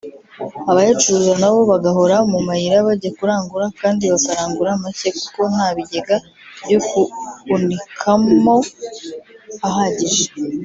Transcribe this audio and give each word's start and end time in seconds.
abayacuruza 0.69 1.33
nabo 1.41 1.59
bagahora 1.71 2.15
mu 2.31 2.39
mayira 2.47 2.77
bajya 2.87 3.11
kurangura 3.17 3.65
kandi 3.81 4.03
bakarangura 4.13 4.71
make 4.83 5.09
kuko 5.19 5.41
nta 5.53 5.67
bigega 5.75 6.15
byo 6.63 6.79
guhunikamo 6.87 8.55
ahagije 9.67 10.25